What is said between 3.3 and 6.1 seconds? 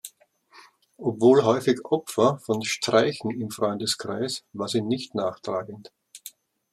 im Freundeskreis, war sie nicht nachtragend.